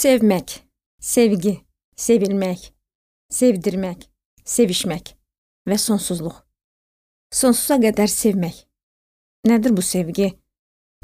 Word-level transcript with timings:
sevmək, 0.00 0.54
sevgi, 0.96 1.58
sevilmək, 1.96 2.70
sevdirmək, 3.28 4.06
sevişmək 4.48 5.10
və 5.68 5.76
sonsuzluq. 5.76 6.38
Sonsuza 7.34 7.76
qədər 7.82 8.08
sevmək. 8.08 8.62
Nədir 9.48 9.74
bu 9.76 9.84
sevgi? 9.84 10.30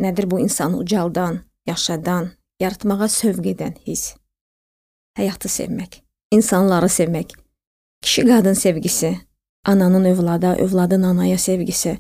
Nədir 0.01 0.29
bu 0.31 0.41
insanı 0.41 0.79
ucaldan, 0.81 1.43
yaşadan, 1.69 2.31
yaratmağa 2.61 3.09
sövq 3.09 3.51
edən 3.53 3.77
his? 3.85 4.15
Həyatı 5.17 5.49
sevmək, 5.49 6.01
insanları 6.33 6.89
sevmək, 6.89 7.37
kişi-qadın 8.03 8.57
sevgisi, 8.57 9.13
ananın 9.65 10.05
övlada, 10.05 10.57
övladın 10.57 11.03
anaya 11.03 11.39
sevgisi, 11.39 11.99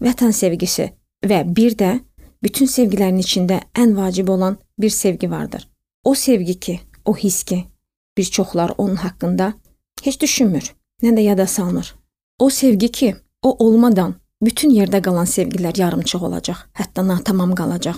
vətən 0.00 0.32
sevgisi 0.32 0.90
və 1.24 1.44
bir 1.56 1.76
də 1.76 1.98
bütün 2.44 2.68
sevgilərin 2.68 3.20
içində 3.20 3.60
ən 3.76 3.96
vacib 3.96 4.28
olan 4.28 4.58
bir 4.78 4.90
sevgi 4.90 5.30
vardır. 5.30 5.73
O 6.04 6.14
sevgi 6.14 6.60
ki, 6.60 6.80
o 7.04 7.16
his 7.16 7.42
ki, 7.42 7.64
bir 8.18 8.24
çoxlar 8.24 8.72
onun 8.78 8.96
haqqında 8.96 9.52
heç 10.02 10.20
düşünmür, 10.20 10.74
nə 11.02 11.16
də 11.16 11.20
yada 11.20 11.46
salmır. 11.46 11.94
O 12.38 12.50
sevgi 12.50 12.92
ki, 12.92 13.16
o 13.42 13.66
olmadan 13.66 14.14
bütün 14.42 14.70
yerdə 14.70 15.00
qalan 15.02 15.26
sevgilər 15.26 15.78
yarımçıq 15.80 16.22
olacaq, 16.22 16.58
hətta 16.76 17.06
natamam 17.08 17.54
qalacaq. 17.54 17.96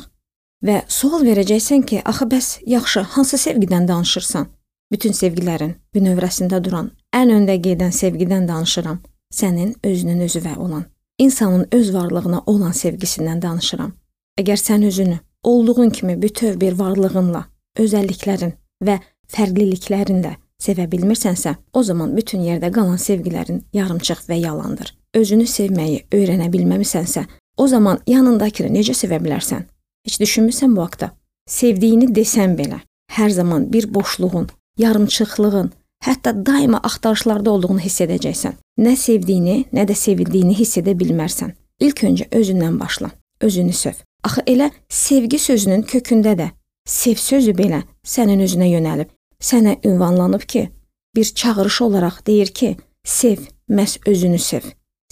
Və 0.65 0.83
sual 0.89 1.25
verəcəksən 1.27 1.83
ki, 1.87 2.01
axı 2.05 2.29
bəs 2.31 2.49
yaxşı, 2.67 3.01
hansı 3.01 3.37
sevgidən 3.37 3.89
danışırsan? 3.89 4.47
Bütün 4.93 5.13
sevgilərin 5.13 5.75
bünövrəsində 5.95 6.63
duran, 6.65 6.93
ən 7.15 7.33
öndə 7.35 7.59
gedən 7.67 7.93
sevgidən 7.93 8.47
danışıram. 8.49 9.03
Sənin 9.35 9.75
özünün 9.85 10.21
özüvə 10.29 10.57
olan, 10.57 10.85
insanın 11.19 11.67
öz 11.73 11.95
varlığına 11.95 12.43
olan 12.47 12.73
sevgisindən 12.73 13.43
danışıram. 13.43 13.93
Əgər 14.39 14.63
sən 14.63 14.87
özünü 14.87 15.19
olduğun 15.43 15.91
kimi 15.91 16.23
bütöv 16.23 16.61
bir 16.61 16.79
varlığınla, 16.79 17.45
özəlliklərin 17.83 18.57
və 18.85 18.99
fərqliliklərinlə 19.33 20.37
sevə 20.63 20.87
bilmirsənsə, 20.91 21.55
o 21.73 21.83
zaman 21.83 22.15
bütün 22.17 22.45
yerdə 22.47 22.71
qalan 22.73 22.99
sevgilərin 23.01 23.63
yarımçıq 23.77 24.25
və 24.29 24.41
yalandır. 24.41 24.93
Özünü 25.17 25.47
sevməyi 25.49 26.05
öyrənə 26.13 26.49
bilməmisənsə, 26.53 27.27
o 27.57 27.67
zaman 27.69 28.01
yanındakını 28.07 28.73
necə 28.73 28.95
sevə 28.97 29.21
bilərsən? 29.23 29.67
Heç 30.07 30.21
düşünmüsən 30.21 30.77
bu 30.77 30.85
haqqda? 30.85 31.11
Sevdiyini 31.51 32.09
desən 32.15 32.57
belə, 32.59 32.81
hər 33.13 33.31
zaman 33.31 33.69
bir 33.73 33.89
boşluğun, 33.95 34.49
yarımçıqlığın, 34.79 35.71
hətta 36.05 36.35
daima 36.47 36.81
axtarışlarda 36.83 37.51
olduğunu 37.51 37.81
hiss 37.81 38.01
edəcəksən. 38.05 38.59
Nə 38.79 38.97
sevdiyini, 38.97 39.65
nə 39.73 39.87
də 39.89 39.95
sevildiyini 39.95 40.57
hiss 40.59 40.79
edə 40.81 40.97
bilmərsən. 40.99 41.55
İlk 41.81 42.05
öncə 42.09 42.29
özündən 42.33 42.81
başla. 42.81 43.11
Özünü 43.41 43.73
sev. 43.73 43.97
Axı 44.25 44.43
elə 44.47 44.71
sevgi 44.89 45.39
sözünün 45.39 45.83
kökündə 45.83 46.33
də 46.39 46.49
sev 46.87 47.19
sözü 47.21 47.53
belə 47.59 47.83
sənin 48.07 48.41
özünə 48.47 48.69
yönəlib, 48.71 49.11
sənə 49.43 49.77
ünvanlanıb 49.85 50.43
ki, 50.43 50.69
bir 51.17 51.25
çağırış 51.25 51.83
olaraq 51.83 52.27
deyir 52.27 52.47
ki, 52.47 52.77
sev, 53.05 53.39
məs 53.71 53.99
özünü 54.07 54.39
sev. 54.39 54.63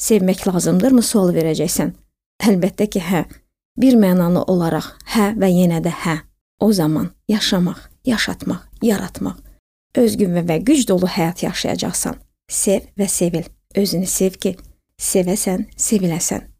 Sevmək 0.00 0.46
lazımdırmı 0.48 1.02
sual 1.02 1.34
verəcəksən? 1.34 1.92
Əlbəttə 2.42 2.88
ki, 2.90 3.00
hə. 3.00 3.24
Bir 3.78 3.98
mənalı 3.98 4.44
olaraq 4.50 4.94
hə 5.14 5.32
və 5.38 5.50
yenə 5.50 5.82
də 5.82 5.92
hə. 6.04 6.18
O 6.60 6.72
zaman 6.72 7.10
yaşamaq, 7.28 7.78
yaşatmaq, 8.06 8.62
yaratmaq, 8.82 9.36
özgün 9.96 10.38
və 10.48 10.58
güc 10.62 10.86
dolu 10.88 11.10
həyat 11.10 11.42
yaşayacaqsan. 11.42 12.16
Sev 12.48 12.86
və 12.98 13.08
sevil. 13.08 13.46
Özünü 13.74 14.06
sev 14.06 14.38
ki, 14.38 14.56
sevəsən, 15.00 15.66
seviləsən. 15.76 16.53